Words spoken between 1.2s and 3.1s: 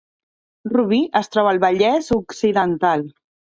troba al Vallès Occidental